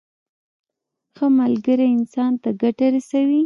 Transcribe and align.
ښه 1.15 1.25
ملګری 1.39 1.87
انسان 1.97 2.31
ته 2.41 2.49
ګټه 2.61 2.85
رسوي. 2.95 3.39